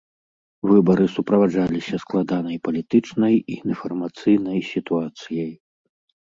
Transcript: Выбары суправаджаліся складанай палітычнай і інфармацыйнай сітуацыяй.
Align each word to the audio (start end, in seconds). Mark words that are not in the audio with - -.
Выбары 0.69 1.03
суправаджаліся 1.15 1.99
складанай 2.03 2.57
палітычнай 2.69 3.35
і 3.57 3.59
інфармацыйнай 3.73 4.59
сітуацыяй. 4.73 5.53